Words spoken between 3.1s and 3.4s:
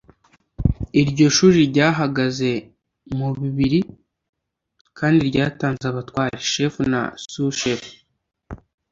mu